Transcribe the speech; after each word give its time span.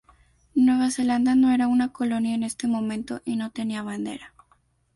Nueva 0.55 0.89
Zelanda 0.89 1.35
no 1.35 1.51
era 1.53 1.67
una 1.67 1.93
colonia 1.93 2.33
en 2.33 2.41
ese 2.41 2.67
momento 2.67 3.21
y 3.23 3.35
no 3.35 3.51
tenía 3.51 3.83
bandera. 3.83 4.33